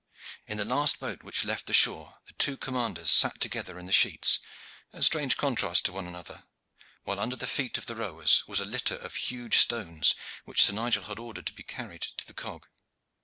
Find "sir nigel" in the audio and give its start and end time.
10.63-11.03